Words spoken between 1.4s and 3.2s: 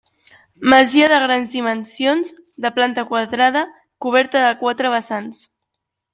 dimensions, de planta